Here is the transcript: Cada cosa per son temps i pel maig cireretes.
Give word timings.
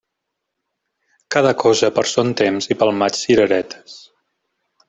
Cada 1.35 1.51
cosa 1.65 1.91
per 1.99 2.05
son 2.13 2.33
temps 2.41 2.71
i 2.77 2.81
pel 2.81 2.97
maig 3.03 3.23
cireretes. 3.27 4.03